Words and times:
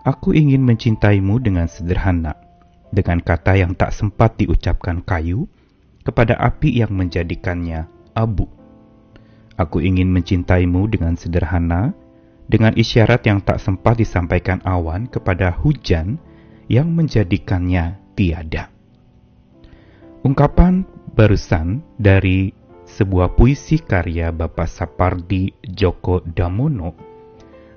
Aku 0.00 0.32
ingin 0.32 0.64
mencintaimu 0.64 1.44
dengan 1.44 1.68
sederhana, 1.68 2.32
dengan 2.88 3.20
kata 3.20 3.60
yang 3.60 3.76
tak 3.76 3.92
sempat 3.92 4.40
diucapkan 4.40 5.04
kayu, 5.04 5.44
kepada 6.00 6.40
api 6.40 6.80
yang 6.80 6.96
menjadikannya 6.96 7.84
abu. 8.16 8.48
Aku 9.60 9.84
ingin 9.84 10.08
mencintaimu 10.08 10.88
dengan 10.88 11.20
sederhana, 11.20 11.92
dengan 12.48 12.72
isyarat 12.72 13.28
yang 13.28 13.44
tak 13.44 13.60
sempat 13.60 14.00
disampaikan 14.00 14.64
awan 14.64 15.04
kepada 15.04 15.52
hujan 15.52 16.16
yang 16.72 16.88
menjadikannya 16.96 18.00
tiada. 18.16 18.72
Ungkapan 20.24 20.88
barusan 21.12 21.84
dari 22.00 22.56
sebuah 22.88 23.36
puisi 23.36 23.84
karya 23.84 24.32
Bapak 24.32 24.66
Sapardi 24.66 25.52
Djoko 25.60 26.24
Damono 26.24 27.09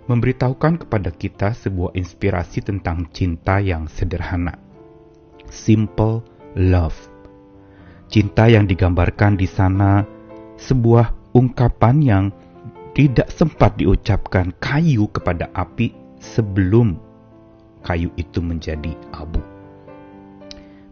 memberitahukan 0.07 0.83
kepada 0.85 1.09
kita 1.15 1.55
sebuah 1.55 1.95
inspirasi 1.95 2.59
tentang 2.65 3.07
cinta 3.15 3.63
yang 3.63 3.87
sederhana. 3.87 4.59
Simple 5.47 6.23
love. 6.59 6.97
Cinta 8.11 8.51
yang 8.51 8.67
digambarkan 8.67 9.39
di 9.39 9.47
sana 9.47 10.03
sebuah 10.59 11.33
ungkapan 11.33 11.95
yang 12.03 12.25
tidak 12.93 13.33
sempat 13.33 13.73
diucapkan 13.79 14.53
kayu 14.61 15.09
kepada 15.09 15.49
api 15.55 15.95
sebelum 16.21 16.99
kayu 17.81 18.13
itu 18.19 18.37
menjadi 18.37 18.93
abu. 19.09 19.41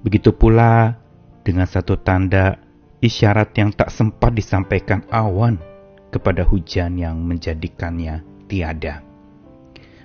Begitu 0.01 0.33
pula 0.33 0.97
dengan 1.45 1.69
satu 1.69 1.93
tanda 2.01 2.57
isyarat 3.05 3.53
yang 3.53 3.69
tak 3.69 3.93
sempat 3.93 4.33
disampaikan 4.33 5.05
awan 5.13 5.61
kepada 6.09 6.41
hujan 6.41 6.97
yang 6.97 7.21
menjadikannya 7.21 8.30
tiada. 8.51 8.99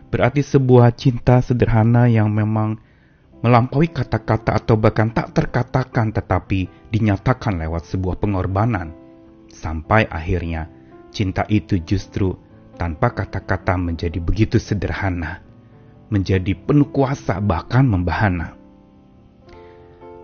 Berarti 0.06 0.46
sebuah 0.46 0.94
cinta 0.94 1.42
sederhana 1.42 2.06
yang 2.06 2.30
memang 2.30 2.78
melampaui 3.42 3.90
kata-kata 3.90 4.54
atau 4.62 4.78
bahkan 4.78 5.10
tak 5.10 5.34
terkatakan 5.34 6.14
tetapi 6.14 6.70
dinyatakan 6.94 7.58
lewat 7.58 7.90
sebuah 7.90 8.22
pengorbanan 8.22 8.94
sampai 9.50 10.06
akhirnya 10.06 10.70
cinta 11.10 11.42
itu 11.50 11.82
justru 11.82 12.38
tanpa 12.78 13.12
kata-kata 13.12 13.74
menjadi 13.80 14.20
begitu 14.20 14.60
sederhana, 14.60 15.42
menjadi 16.12 16.52
penuh 16.54 16.92
kuasa 16.92 17.40
bahkan 17.40 17.88
membahana. 17.88 18.54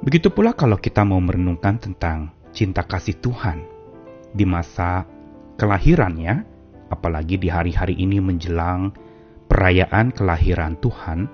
Begitu 0.05 0.29
pula 0.29 0.53
kalau 0.53 0.77
kita 0.77 1.03
mau 1.03 1.19
merenungkan 1.23 1.81
tentang 1.81 2.35
cinta 2.53 2.85
kasih 2.85 3.17
Tuhan 3.19 3.65
di 4.37 4.45
masa 4.45 5.09
kelahirannya, 5.57 6.52
apalagi 6.93 7.41
di 7.41 7.49
hari-hari 7.49 7.97
ini 7.97 8.21
menjelang 8.21 8.93
perayaan 9.49 10.13
kelahiran 10.13 10.77
Tuhan, 10.77 11.25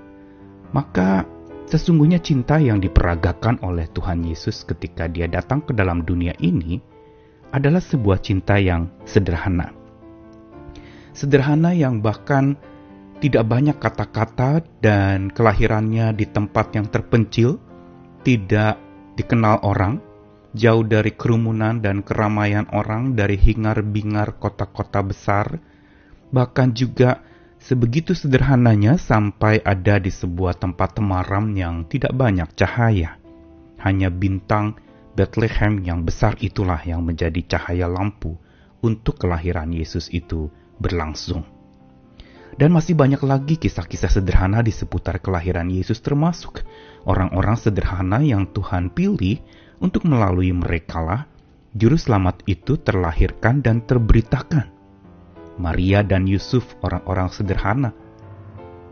maka 0.70 1.26
sesungguhnya 1.66 2.22
cinta 2.22 2.62
yang 2.62 2.78
diperagakan 2.78 3.58
oleh 3.66 3.90
Tuhan 3.90 4.22
Yesus 4.22 4.62
ketika 4.62 5.10
Dia 5.10 5.26
datang 5.26 5.66
ke 5.66 5.74
dalam 5.74 6.06
dunia 6.06 6.32
ini 6.38 6.78
adalah 7.50 7.82
sebuah 7.82 8.22
cinta 8.22 8.56
yang 8.62 8.86
sederhana. 9.02 9.74
Sederhana 11.12 11.74
yang 11.74 11.98
bahkan 11.98 12.54
tidak 13.18 13.50
banyak 13.50 13.74
kata-kata 13.82 14.62
dan 14.78 15.34
kelahirannya 15.34 16.14
di 16.14 16.26
tempat 16.30 16.78
yang 16.78 16.86
terpencil, 16.86 17.58
tidak 18.22 18.78
dikenal 19.18 19.58
orang, 19.66 19.98
jauh 20.56 20.84
dari 20.84 21.12
kerumunan 21.12 21.80
dan 21.84 22.00
keramaian 22.00 22.64
orang 22.72 23.12
dari 23.12 23.36
hingar-bingar 23.36 24.40
kota-kota 24.40 25.04
besar, 25.04 25.60
bahkan 26.32 26.72
juga 26.72 27.20
sebegitu 27.60 28.16
sederhananya 28.16 28.96
sampai 28.96 29.60
ada 29.60 30.00
di 30.00 30.08
sebuah 30.08 30.56
tempat 30.56 30.96
temaram 31.00 31.52
yang 31.52 31.84
tidak 31.88 32.14
banyak 32.16 32.48
cahaya. 32.56 33.20
Hanya 33.78 34.08
bintang 34.10 34.80
Bethlehem 35.18 35.82
yang 35.82 36.06
besar 36.06 36.38
itulah 36.38 36.78
yang 36.86 37.02
menjadi 37.02 37.58
cahaya 37.58 37.90
lampu 37.90 38.38
untuk 38.78 39.18
kelahiran 39.18 39.74
Yesus 39.74 40.06
itu 40.14 40.46
berlangsung. 40.78 41.42
Dan 42.58 42.74
masih 42.74 42.98
banyak 42.98 43.22
lagi 43.22 43.54
kisah-kisah 43.54 44.18
sederhana 44.18 44.66
di 44.66 44.74
seputar 44.74 45.22
kelahiran 45.22 45.70
Yesus 45.70 46.02
termasuk 46.02 46.66
orang-orang 47.06 47.54
sederhana 47.54 48.18
yang 48.18 48.50
Tuhan 48.50 48.90
pilih 48.90 49.38
untuk 49.78 50.06
melalui 50.06 50.50
merekalah 50.54 51.26
juru 51.74 51.94
selamat 51.94 52.42
itu 52.46 52.78
terlahirkan 52.78 53.62
dan 53.62 53.82
terberitakan. 53.86 54.70
Maria 55.58 56.06
dan 56.06 56.26
Yusuf 56.30 56.78
orang-orang 56.86 57.28
sederhana. 57.30 57.90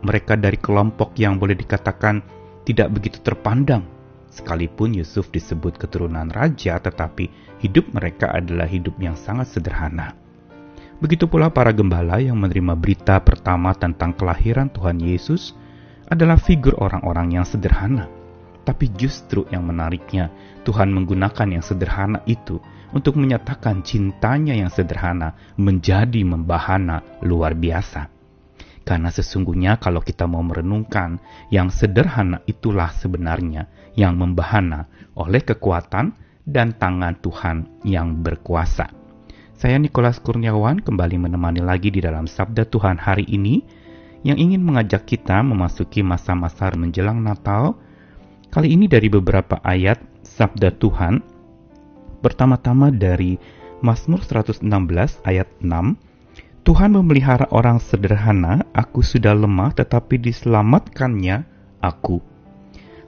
Mereka 0.03 0.35
dari 0.35 0.59
kelompok 0.59 1.15
yang 1.15 1.39
boleh 1.39 1.55
dikatakan 1.55 2.19
tidak 2.67 2.91
begitu 2.91 3.23
terpandang 3.23 3.97
Sekalipun 4.37 4.93
Yusuf 4.93 5.31
disebut 5.31 5.79
keturunan 5.79 6.27
raja, 6.29 6.77
tetapi 6.77 7.57
hidup 7.63 7.89
mereka 7.95 8.29
adalah 8.29 8.67
hidup 8.67 8.93
yang 9.01 9.15
sangat 9.15 9.49
sederhana. 9.49 10.13
Begitu 11.01 11.29
pula 11.29 11.49
para 11.49 11.73
gembala 11.73 12.21
yang 12.21 12.37
menerima 12.37 12.77
berita 12.77 13.17
pertama 13.21 13.73
tentang 13.73 14.13
kelahiran 14.17 14.69
Tuhan 14.69 15.01
Yesus 15.01 15.57
adalah 16.05 16.37
figur 16.37 16.77
orang-orang 16.77 17.37
yang 17.37 17.45
sederhana. 17.45 18.09
Tapi 18.67 18.91
justru 18.99 19.47
yang 19.47 19.63
menariknya, 19.63 20.27
Tuhan 20.67 20.91
menggunakan 20.91 21.47
yang 21.47 21.63
sederhana 21.63 22.19
itu 22.27 22.59
untuk 22.91 23.15
menyatakan 23.15 23.79
cintanya 23.79 24.59
yang 24.59 24.67
sederhana 24.67 25.39
menjadi 25.55 26.27
membahana 26.27 26.99
luar 27.23 27.55
biasa. 27.55 28.11
Karena 28.83 29.07
sesungguhnya 29.07 29.79
kalau 29.79 30.03
kita 30.03 30.27
mau 30.27 30.43
merenungkan, 30.43 31.19
yang 31.47 31.71
sederhana 31.71 32.43
itulah 32.43 32.91
sebenarnya 32.91 33.71
yang 33.95 34.19
membahana 34.19 34.87
oleh 35.15 35.43
kekuatan 35.43 36.15
dan 36.47 36.75
tangan 36.75 37.19
Tuhan 37.19 37.83
yang 37.87 38.19
berkuasa. 38.23 38.87
Saya 39.57 39.75
Nikolas 39.81 40.23
Kurniawan 40.23 40.83
kembali 40.83 41.17
menemani 41.19 41.59
lagi 41.59 41.91
di 41.91 41.99
dalam 41.99 42.29
Sabda 42.29 42.63
Tuhan 42.67 42.99
hari 42.99 43.27
ini 43.27 43.63
yang 44.23 44.39
ingin 44.39 44.63
mengajak 44.63 45.03
kita 45.03 45.39
memasuki 45.43 46.03
masa-masa 46.05 46.71
menjelang 46.75 47.19
Natal. 47.19 47.75
Kali 48.47 48.71
ini 48.71 48.87
dari 48.87 49.11
beberapa 49.11 49.59
ayat 49.59 49.99
Sabda 50.23 50.71
Tuhan. 50.79 51.19
Pertama-tama 52.23 52.87
dari 52.95 53.35
Mazmur 53.83 54.23
116 54.23 54.63
ayat 55.27 55.51
6 55.59 56.63
Tuhan 56.63 56.95
memelihara 56.95 57.47
orang 57.51 57.79
sederhana, 57.79 58.63
aku 58.75 58.99
sudah 58.99 59.31
lemah 59.31 59.71
tetapi 59.71 60.19
diselamatkannya 60.19 61.47
aku. 61.79 62.19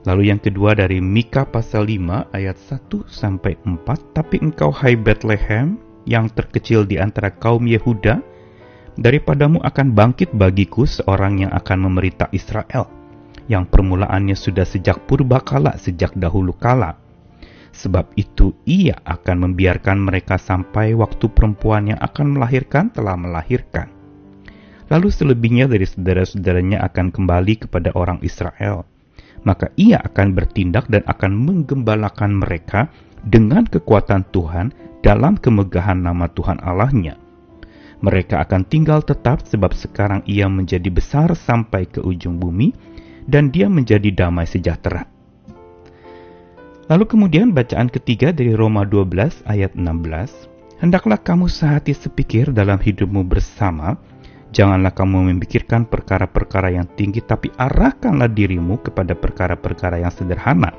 Lalu 0.08 0.32
yang 0.32 0.40
kedua 0.40 0.72
dari 0.72 0.96
Mika 1.00 1.44
pasal 1.44 1.88
5 1.88 2.32
ayat 2.32 2.56
1 2.56 3.04
sampai 3.04 3.56
4, 3.64 4.16
tapi 4.16 4.40
engkau 4.40 4.72
hai 4.72 4.96
Bethlehem 4.96 5.76
yang 6.08 6.32
terkecil 6.32 6.88
di 6.88 6.96
antara 6.96 7.28
kaum 7.32 7.68
Yehuda, 7.68 8.24
daripadamu 8.96 9.60
akan 9.60 9.92
bangkit 9.92 10.32
bagiku 10.32 10.88
seorang 10.88 11.44
yang 11.44 11.52
akan 11.52 11.84
memerintah 11.84 12.32
Israel, 12.32 12.88
yang 13.50 13.66
permulaannya 13.66 14.38
sudah 14.38 14.62
sejak 14.62 15.10
purba 15.10 15.42
kala, 15.42 15.74
sejak 15.74 16.14
dahulu 16.14 16.54
kala 16.54 17.10
Sebab 17.70 18.18
itu 18.18 18.50
ia 18.66 18.98
akan 19.06 19.50
membiarkan 19.50 20.02
mereka 20.02 20.36
sampai 20.36 20.92
waktu 20.98 21.30
perempuan 21.30 21.94
yang 21.94 22.00
akan 22.02 22.36
melahirkan 22.36 22.90
telah 22.90 23.14
melahirkan. 23.14 23.88
Lalu 24.90 25.08
selebihnya 25.14 25.70
dari 25.70 25.86
saudara-saudaranya 25.86 26.82
akan 26.90 27.14
kembali 27.14 27.66
kepada 27.66 27.94
orang 27.94 28.18
Israel. 28.26 28.82
Maka 29.46 29.70
ia 29.78 30.02
akan 30.02 30.34
bertindak 30.34 30.90
dan 30.90 31.06
akan 31.06 31.32
menggembalakan 31.32 32.42
mereka 32.42 32.90
dengan 33.22 33.64
kekuatan 33.64 34.26
Tuhan 34.34 34.74
dalam 35.00 35.38
kemegahan 35.38 36.02
nama 36.02 36.26
Tuhan 36.28 36.60
Allahnya. 36.60 37.16
Mereka 38.02 38.44
akan 38.44 38.66
tinggal 38.66 39.00
tetap 39.06 39.46
sebab 39.46 39.72
sekarang 39.72 40.26
ia 40.26 40.50
menjadi 40.50 40.90
besar 40.90 41.32
sampai 41.32 41.86
ke 41.86 42.02
ujung 42.02 42.36
bumi 42.36 42.89
dan 43.30 43.54
dia 43.54 43.70
menjadi 43.70 44.10
damai 44.10 44.50
sejahtera 44.50 45.06
Lalu 46.90 47.06
kemudian 47.06 47.54
bacaan 47.54 47.86
ketiga 47.86 48.34
dari 48.34 48.50
Roma 48.50 48.82
12 48.82 49.46
ayat 49.46 49.78
16, 49.78 50.82
Hendaklah 50.82 51.22
kamu 51.22 51.46
sehati 51.46 51.94
sepikir 51.94 52.50
dalam 52.50 52.82
hidupmu 52.82 53.22
bersama, 53.22 53.94
janganlah 54.50 54.90
kamu 54.90 55.30
memikirkan 55.30 55.86
perkara-perkara 55.86 56.74
yang 56.74 56.90
tinggi, 56.98 57.22
tapi 57.22 57.54
arahkanlah 57.54 58.26
dirimu 58.26 58.82
kepada 58.82 59.14
perkara-perkara 59.14 60.02
yang 60.02 60.10
sederhana. 60.10 60.74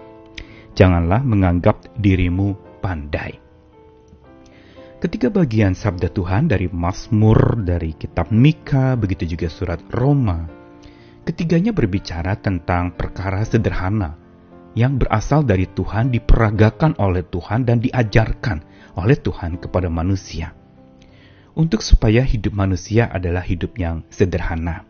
Janganlah 0.75 1.23
menganggap 1.23 1.95
dirimu 1.95 2.59
pandai. 2.83 3.39
Ketiga 4.99 5.31
bagian 5.31 5.71
sabda 5.71 6.11
Tuhan 6.11 6.51
dari 6.51 6.67
Mazmur, 6.67 7.63
dari 7.63 7.95
kitab 7.95 8.35
Mika, 8.35 8.99
begitu 8.99 9.37
juga 9.37 9.47
surat 9.47 9.79
Roma, 9.95 10.43
ketiganya 11.23 11.71
berbicara 11.71 12.37
tentang 12.39 12.93
perkara 12.97 13.45
sederhana, 13.45 14.17
yang 14.73 14.95
berasal 14.95 15.43
dari 15.43 15.67
Tuhan 15.67 16.15
diperagakan 16.15 16.95
oleh 16.95 17.27
Tuhan 17.27 17.67
dan 17.67 17.83
diajarkan 17.83 18.63
oleh 18.95 19.17
Tuhan 19.19 19.59
kepada 19.59 19.91
manusia. 19.91 20.55
Untuk 21.51 21.83
supaya 21.83 22.23
hidup 22.23 22.55
manusia 22.55 23.11
adalah 23.11 23.43
hidup 23.43 23.75
yang 23.75 24.07
sederhana. 24.07 24.87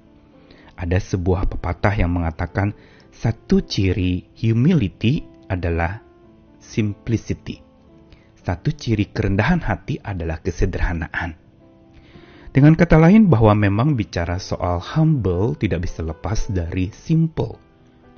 Ada 0.78 1.02
sebuah 1.02 1.50
pepatah 1.50 1.94
yang 1.98 2.14
mengatakan 2.14 2.78
satu 3.10 3.66
ciri 3.66 4.30
humility 4.38 5.26
adalah 5.50 6.06
simplicity. 6.62 7.62
Satu 8.38 8.74
ciri 8.74 9.10
kerendahan 9.10 9.62
hati 9.62 9.98
adalah 10.02 10.42
kesederhanaan. 10.42 11.38
Dengan 12.52 12.76
kata 12.76 13.00
lain 13.00 13.32
bahwa 13.32 13.56
memang 13.56 13.96
bicara 13.96 14.36
soal 14.36 14.84
humble 14.84 15.56
tidak 15.56 15.88
bisa 15.88 16.04
lepas 16.04 16.52
dari 16.52 16.92
simple. 16.92 17.56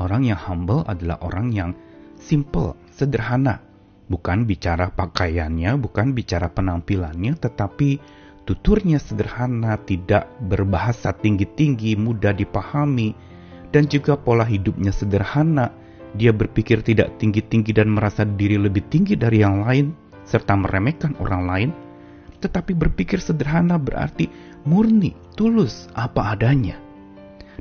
Orang 0.02 0.26
yang 0.26 0.42
humble 0.42 0.82
adalah 0.90 1.22
orang 1.22 1.54
yang 1.54 1.78
simple, 2.18 2.74
sederhana. 2.90 3.62
Bukan 4.10 4.50
bicara 4.50 4.90
pakaiannya, 4.90 5.78
bukan 5.78 6.18
bicara 6.18 6.50
penampilannya, 6.50 7.38
tetapi 7.38 8.02
tuturnya 8.50 8.98
sederhana, 8.98 9.78
tidak 9.86 10.26
berbahasa 10.42 11.14
tinggi-tinggi, 11.14 11.94
mudah 11.94 12.34
dipahami, 12.34 13.14
dan 13.70 13.86
juga 13.86 14.18
pola 14.18 14.50
hidupnya 14.50 14.90
sederhana. 14.90 15.70
Dia 16.18 16.34
berpikir 16.34 16.82
tidak 16.82 17.22
tinggi-tinggi 17.22 17.70
dan 17.70 17.94
merasa 17.94 18.26
diri 18.26 18.58
lebih 18.58 18.82
tinggi 18.90 19.14
dari 19.14 19.46
yang 19.46 19.62
lain, 19.62 19.94
serta 20.26 20.58
meremehkan 20.58 21.14
orang 21.22 21.46
lain, 21.46 21.70
tetapi 22.44 22.76
berpikir 22.76 23.24
sederhana 23.24 23.80
berarti 23.80 24.28
murni, 24.68 25.16
tulus, 25.40 25.88
apa 25.96 26.36
adanya. 26.36 26.76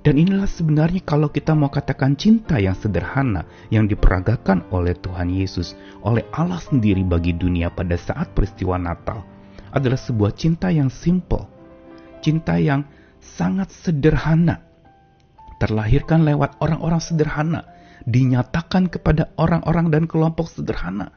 Dan 0.02 0.19
inilah 0.19 0.50
sebenarnya 0.50 0.99
kalau 1.06 1.31
kita 1.31 1.55
mau 1.55 1.70
katakan 1.70 2.19
cinta 2.19 2.58
yang 2.58 2.75
sederhana 2.75 3.46
yang 3.70 3.87
diperagakan 3.87 4.67
oleh 4.75 4.99
Tuhan 4.99 5.31
Yesus, 5.31 5.79
oleh 6.02 6.26
Allah 6.34 6.58
sendiri 6.58 7.06
bagi 7.06 7.31
dunia 7.31 7.70
pada 7.70 7.94
saat 7.94 8.34
peristiwa 8.34 8.75
Natal, 8.82 9.23
adalah 9.70 10.00
sebuah 10.00 10.34
cinta 10.34 10.75
yang 10.75 10.90
simple, 10.90 11.46
cinta 12.19 12.58
yang 12.58 12.82
sangat 13.23 13.70
sederhana, 13.70 14.58
terlahirkan 15.62 16.26
lewat 16.26 16.58
orang-orang 16.58 16.99
sederhana, 16.99 17.62
dinyatakan 18.02 18.90
kepada 18.90 19.31
orang-orang 19.38 19.94
dan 19.94 20.11
kelompok 20.11 20.50
sederhana, 20.50 21.14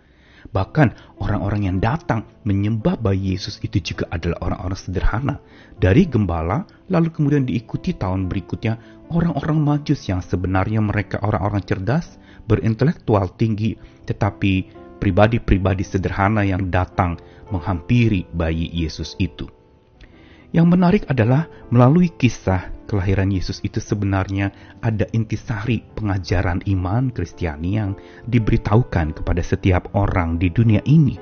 Bahkan 0.56 1.20
orang-orang 1.20 1.68
yang 1.68 1.78
datang 1.84 2.24
menyembah 2.48 2.96
bayi 2.96 3.36
Yesus 3.36 3.60
itu 3.60 3.84
juga 3.84 4.08
adalah 4.08 4.40
orang-orang 4.40 4.80
sederhana. 4.80 5.36
Dari 5.76 6.08
gembala, 6.08 6.64
lalu 6.88 7.12
kemudian 7.12 7.44
diikuti 7.44 7.92
tahun 7.92 8.32
berikutnya 8.32 8.80
orang-orang 9.12 9.60
majus 9.60 10.08
yang 10.08 10.24
sebenarnya 10.24 10.80
mereka 10.80 11.20
orang-orang 11.20 11.60
cerdas, 11.68 12.16
berintelektual 12.48 13.36
tinggi, 13.36 13.76
tetapi 14.08 14.72
pribadi-pribadi 15.04 15.84
sederhana 15.84 16.48
yang 16.48 16.72
datang 16.72 17.20
menghampiri 17.52 18.24
bayi 18.32 18.72
Yesus 18.72 19.20
itu. 19.20 19.52
Yang 20.56 20.68
menarik 20.72 21.04
adalah 21.12 21.52
melalui 21.68 22.08
kisah 22.16 22.72
kelahiran 22.86 23.34
Yesus 23.34 23.60
itu 23.66 23.82
sebenarnya 23.82 24.54
ada 24.82 25.10
intisari 25.12 25.82
pengajaran 25.98 26.62
iman 26.70 27.10
Kristiani 27.10 27.78
yang 27.78 27.98
diberitahukan 28.30 29.18
kepada 29.22 29.42
setiap 29.42 29.92
orang 29.98 30.38
di 30.38 30.54
dunia 30.54 30.82
ini. 30.86 31.18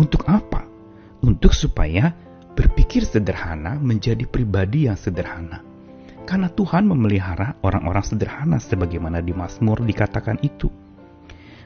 Untuk 0.00 0.24
apa? 0.26 0.64
Untuk 1.20 1.52
supaya 1.52 2.16
berpikir 2.56 3.04
sederhana 3.04 3.76
menjadi 3.76 4.24
pribadi 4.24 4.88
yang 4.88 4.96
sederhana. 4.96 5.62
Karena 6.24 6.48
Tuhan 6.52 6.86
memelihara 6.86 7.56
orang-orang 7.64 8.04
sederhana 8.04 8.60
sebagaimana 8.60 9.20
di 9.24 9.32
Mazmur 9.32 9.82
dikatakan 9.84 10.40
itu. 10.44 10.68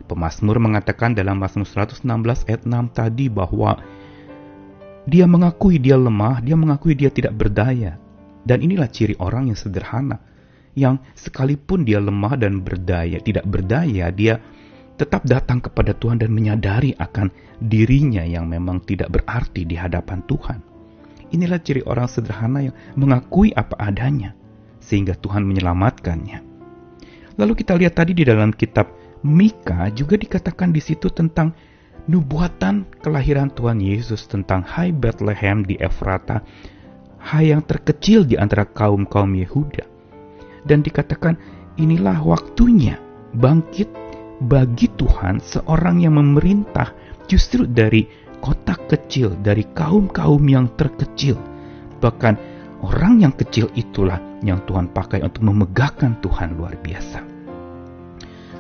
Pemazmur 0.05 0.61
mengatakan 0.61 1.17
dalam 1.17 1.41
Mazmur 1.41 1.65
116 1.65 2.05
ayat 2.49 2.63
6 2.69 2.93
tadi 2.93 3.33
bahwa 3.33 3.81
dia 5.05 5.29
mengakui 5.29 5.77
dia 5.77 5.97
lemah, 5.97 6.41
dia 6.41 6.57
mengakui 6.57 6.97
dia 6.97 7.13
tidak 7.13 7.37
berdaya, 7.37 8.01
dan 8.45 8.61
inilah 8.61 8.89
ciri 8.93 9.17
orang 9.21 9.49
yang 9.51 9.59
sederhana, 9.59 10.21
yang 10.77 11.01
sekalipun 11.17 11.89
dia 11.89 11.99
lemah 11.99 12.37
dan 12.37 12.61
berdaya, 12.61 13.19
tidak 13.21 13.49
berdaya, 13.49 14.13
dia 14.13 14.41
tetap 14.95 15.27
datang 15.27 15.59
kepada 15.59 15.91
Tuhan 15.97 16.23
dan 16.23 16.31
menyadari 16.31 16.95
akan 16.95 17.33
dirinya 17.59 18.23
yang 18.23 18.47
memang 18.47 18.85
tidak 18.87 19.11
berarti 19.11 19.67
di 19.67 19.75
hadapan 19.75 20.23
Tuhan. 20.29 20.59
Inilah 21.35 21.59
ciri 21.59 21.83
orang 21.83 22.07
sederhana 22.07 22.71
yang 22.71 22.75
mengakui 22.95 23.51
apa 23.57 23.75
adanya, 23.81 24.39
sehingga 24.79 25.19
Tuhan 25.19 25.43
menyelamatkannya. 25.43 26.39
Lalu 27.35 27.53
kita 27.59 27.75
lihat 27.75 27.99
tadi 27.99 28.15
di 28.15 28.23
dalam 28.23 28.55
kitab 28.55 28.95
Mika 29.25 29.91
juga 29.91 30.15
dikatakan 30.15 30.71
di 30.71 30.79
situ 30.79 31.11
tentang 31.11 31.57
nubuatan 32.07 32.85
kelahiran 33.01 33.49
Tuhan 33.51 33.81
Yesus 33.81 34.29
tentang 34.29 34.63
Hai 34.63 34.93
Bethlehem 34.93 35.65
di 35.65 35.75
Efrata 35.81 36.45
yang 37.41 37.65
terkecil 37.65 38.29
di 38.29 38.37
antara 38.37 38.69
kaum-kaum 38.69 39.33
Yehuda. 39.33 39.85
Dan 40.65 40.85
dikatakan 40.85 41.37
inilah 41.81 42.21
waktunya 42.25 43.01
bangkit 43.35 43.89
bagi 44.45 44.93
Tuhan 44.95 45.41
seorang 45.41 46.05
yang 46.05 46.21
memerintah 46.21 46.93
justru 47.25 47.65
dari 47.65 48.07
kota 48.45 48.77
kecil, 48.77 49.41
dari 49.41 49.65
kaum-kaum 49.73 50.45
yang 50.45 50.69
terkecil. 50.77 51.41
Bahkan 52.01 52.35
orang 52.85 53.25
yang 53.25 53.33
kecil 53.33 53.73
itulah 53.73 54.21
yang 54.45 54.61
Tuhan 54.69 54.93
pakai 54.93 55.25
untuk 55.25 55.43
memegahkan 55.49 56.21
Tuhan 56.21 56.61
luar 56.61 56.77
biasa. 56.77 57.21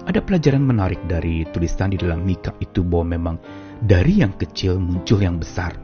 Ada 0.04 0.20
pelajaran 0.20 0.64
menarik 0.64 1.00
dari 1.08 1.48
tulisan 1.48 1.92
di 1.92 2.00
dalam 2.00 2.20
Mika 2.24 2.52
itu 2.60 2.84
bahwa 2.84 3.16
memang 3.16 3.36
dari 3.80 4.20
yang 4.20 4.36
kecil 4.36 4.76
muncul 4.76 5.20
yang 5.20 5.40
besar. 5.40 5.76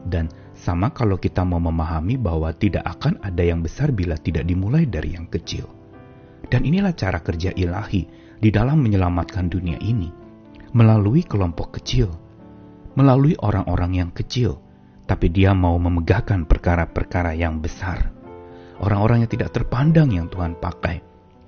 Dan 0.00 0.26
sama 0.60 0.92
kalau 0.92 1.16
kita 1.16 1.40
mau 1.40 1.56
memahami 1.56 2.20
bahwa 2.20 2.52
tidak 2.52 2.84
akan 2.84 3.16
ada 3.24 3.40
yang 3.40 3.64
besar 3.64 3.88
bila 3.96 4.20
tidak 4.20 4.44
dimulai 4.44 4.84
dari 4.84 5.16
yang 5.16 5.24
kecil. 5.24 5.64
Dan 6.52 6.68
inilah 6.68 6.92
cara 6.92 7.24
kerja 7.24 7.56
ilahi 7.56 8.04
di 8.36 8.48
dalam 8.52 8.84
menyelamatkan 8.84 9.48
dunia 9.48 9.80
ini. 9.80 10.12
Melalui 10.76 11.24
kelompok 11.24 11.80
kecil. 11.80 12.12
Melalui 12.94 13.34
orang-orang 13.40 14.04
yang 14.04 14.10
kecil. 14.12 14.60
Tapi 15.08 15.26
dia 15.32 15.56
mau 15.56 15.74
memegahkan 15.80 16.46
perkara-perkara 16.46 17.34
yang 17.34 17.58
besar. 17.58 18.12
Orang-orang 18.78 19.26
yang 19.26 19.30
tidak 19.32 19.50
terpandang 19.56 20.12
yang 20.12 20.28
Tuhan 20.28 20.60
pakai. 20.60 21.00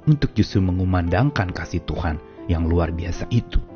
Untuk 0.08 0.34
justru 0.34 0.58
mengumandangkan 0.58 1.54
kasih 1.54 1.84
Tuhan 1.86 2.18
yang 2.50 2.66
luar 2.66 2.90
biasa 2.90 3.30
itu. 3.30 3.71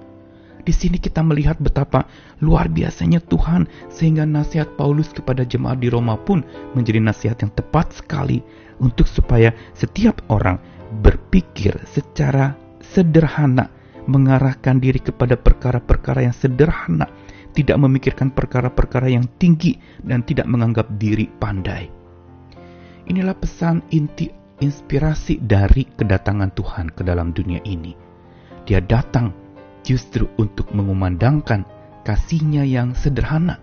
Di 0.66 0.74
sini 0.74 0.98
kita 0.98 1.22
melihat 1.22 1.62
betapa 1.62 2.10
luar 2.42 2.66
biasanya 2.66 3.22
Tuhan 3.22 3.70
sehingga 3.86 4.26
nasihat 4.26 4.74
Paulus 4.74 5.14
kepada 5.14 5.46
jemaat 5.46 5.78
di 5.78 5.86
Roma 5.86 6.18
pun 6.18 6.42
menjadi 6.74 6.98
nasihat 6.98 7.38
yang 7.46 7.54
tepat 7.54 7.94
sekali 7.94 8.42
untuk 8.82 9.06
supaya 9.06 9.54
setiap 9.78 10.26
orang 10.26 10.58
berpikir 11.06 11.78
secara 11.86 12.58
sederhana, 12.82 13.70
mengarahkan 14.10 14.82
diri 14.82 14.98
kepada 14.98 15.38
perkara-perkara 15.38 16.26
yang 16.26 16.34
sederhana, 16.34 17.06
tidak 17.54 17.78
memikirkan 17.78 18.34
perkara-perkara 18.34 19.06
yang 19.06 19.30
tinggi 19.38 19.78
dan 20.02 20.26
tidak 20.26 20.50
menganggap 20.50 20.90
diri 20.98 21.30
pandai. 21.30 21.86
Inilah 23.06 23.38
pesan 23.38 23.86
inti 23.94 24.26
inspirasi 24.58 25.38
dari 25.46 25.86
kedatangan 25.94 26.50
Tuhan 26.58 26.90
ke 26.90 27.06
dalam 27.06 27.30
dunia 27.30 27.62
ini. 27.62 27.94
Dia 28.66 28.82
datang 28.82 29.45
justru 29.86 30.26
untuk 30.34 30.74
mengumandangkan 30.74 31.62
kasihnya 32.02 32.66
yang 32.66 32.98
sederhana. 32.98 33.62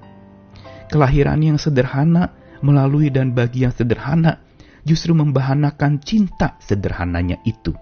Kelahiran 0.88 1.44
yang 1.44 1.60
sederhana 1.60 2.32
melalui 2.64 3.12
dan 3.12 3.36
bagi 3.36 3.68
yang 3.68 3.76
sederhana 3.76 4.40
justru 4.88 5.12
membahanakan 5.12 6.00
cinta 6.00 6.56
sederhananya 6.64 7.44
itu. 7.44 7.76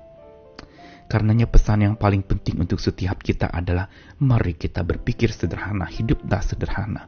Karenanya 1.06 1.46
pesan 1.46 1.86
yang 1.86 1.96
paling 2.00 2.24
penting 2.24 2.64
untuk 2.64 2.80
setiap 2.80 3.20
kita 3.20 3.52
adalah 3.52 3.92
mari 4.24 4.56
kita 4.56 4.82
berpikir 4.82 5.30
sederhana, 5.30 5.86
hidup 5.86 6.24
tak 6.24 6.42
sederhana. 6.42 7.06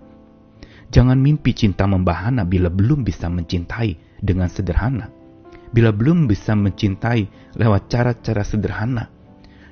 Jangan 0.92 1.18
mimpi 1.18 1.56
cinta 1.56 1.88
membahana 1.88 2.44
bila 2.44 2.68
belum 2.68 3.02
bisa 3.08 3.32
mencintai 3.32 4.20
dengan 4.20 4.52
sederhana. 4.52 5.08
Bila 5.74 5.90
belum 5.90 6.30
bisa 6.30 6.54
mencintai 6.54 7.56
lewat 7.58 7.90
cara-cara 7.90 8.44
sederhana, 8.46 9.10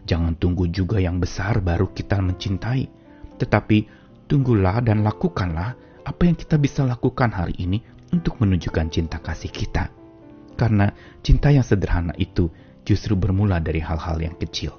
Jangan 0.05 0.33
tunggu 0.37 0.67
juga 0.69 0.97
yang 0.97 1.21
besar 1.21 1.61
baru 1.61 1.93
kita 1.93 2.17
mencintai, 2.19 2.89
tetapi 3.37 3.77
tunggulah 4.25 4.81
dan 4.81 5.05
lakukanlah 5.05 5.77
apa 6.01 6.21
yang 6.25 6.33
kita 6.33 6.57
bisa 6.57 6.81
lakukan 6.83 7.29
hari 7.29 7.53
ini 7.61 7.79
untuk 8.11 8.41
menunjukkan 8.41 8.87
cinta 8.89 9.21
kasih 9.21 9.53
kita. 9.53 9.93
Karena 10.57 10.91
cinta 11.25 11.49
yang 11.49 11.65
sederhana 11.65 12.13
itu 12.17 12.49
justru 12.85 13.13
bermula 13.17 13.61
dari 13.61 13.79
hal-hal 13.81 14.17
yang 14.21 14.35
kecil. 14.37 14.77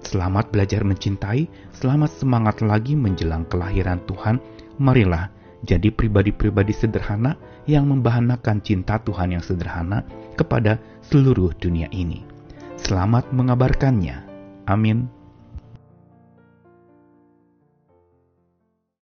Selamat 0.00 0.48
belajar 0.48 0.80
mencintai, 0.80 1.48
selamat 1.76 2.10
semangat 2.20 2.64
lagi 2.64 2.96
menjelang 2.96 3.44
kelahiran 3.48 4.00
Tuhan. 4.08 4.40
Marilah 4.80 5.28
jadi 5.60 5.92
pribadi-pribadi 5.92 6.72
sederhana 6.72 7.36
yang 7.68 7.84
membahanakan 7.84 8.64
cinta 8.64 8.96
Tuhan 8.96 9.36
yang 9.36 9.44
sederhana 9.44 10.08
kepada 10.40 10.80
seluruh 11.04 11.52
dunia 11.60 11.92
ini. 11.92 12.24
Selamat 12.80 13.28
mengabarkannya. 13.28 14.29
Amin. 14.70 15.19